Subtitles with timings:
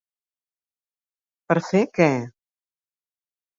[1.51, 2.09] Per a fer què?